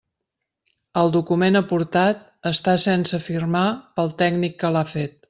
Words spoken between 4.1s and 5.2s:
tècnic que l'ha fet.